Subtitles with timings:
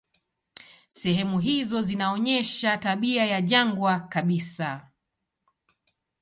[0.89, 4.89] Sehemu hizo zinaonyesha tabia ya jangwa kabisa.